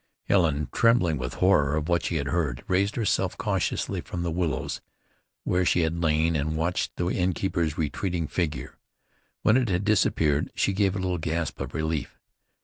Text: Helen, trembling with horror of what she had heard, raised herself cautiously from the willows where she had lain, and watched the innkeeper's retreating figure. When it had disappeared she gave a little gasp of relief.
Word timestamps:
Helen, 0.23 0.67
trembling 0.71 1.19
with 1.19 1.35
horror 1.35 1.75
of 1.77 1.87
what 1.87 2.03
she 2.03 2.15
had 2.15 2.29
heard, 2.29 2.63
raised 2.67 2.95
herself 2.95 3.37
cautiously 3.37 4.01
from 4.01 4.23
the 4.23 4.31
willows 4.31 4.81
where 5.43 5.63
she 5.63 5.81
had 5.81 6.01
lain, 6.01 6.35
and 6.35 6.55
watched 6.57 6.95
the 6.95 7.09
innkeeper's 7.11 7.77
retreating 7.77 8.25
figure. 8.25 8.79
When 9.43 9.57
it 9.57 9.69
had 9.69 9.85
disappeared 9.85 10.49
she 10.55 10.73
gave 10.73 10.95
a 10.95 10.97
little 10.97 11.19
gasp 11.19 11.59
of 11.61 11.75
relief. 11.75 12.19